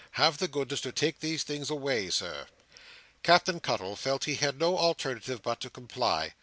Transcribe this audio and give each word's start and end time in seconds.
Have 0.13 0.39
the 0.39 0.47
goodness 0.47 0.81
to 0.81 0.91
take 0.91 1.19
these 1.19 1.43
things 1.43 1.69
away, 1.69 2.09
Sir!" 2.09 2.47
Captain 3.21 3.59
Cuttle 3.59 3.95
felt 3.95 4.23
he 4.25 4.33
had 4.33 4.59
no 4.59 4.75
alternative 4.75 5.43
but 5.43 5.59
to 5.59 5.69
comply. 5.69 6.33